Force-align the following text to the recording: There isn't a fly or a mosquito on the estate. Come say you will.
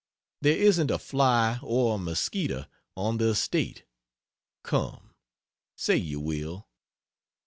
There 0.41 0.57
isn't 0.57 0.89
a 0.89 0.97
fly 0.97 1.59
or 1.61 1.93
a 1.93 1.97
mosquito 1.99 2.65
on 2.97 3.17
the 3.19 3.27
estate. 3.27 3.83
Come 4.63 5.13
say 5.75 5.95
you 5.95 6.19
will. 6.19 6.67